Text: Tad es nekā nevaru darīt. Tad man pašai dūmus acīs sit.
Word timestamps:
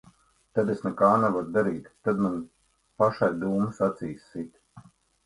Tad 0.59 0.69
es 0.73 0.79
nekā 0.85 1.09
nevaru 1.23 1.51
darīt. 1.57 1.89
Tad 2.07 2.23
man 2.27 2.39
pašai 3.03 3.29
dūmus 3.45 3.83
acīs 3.89 4.25
sit. 4.31 4.51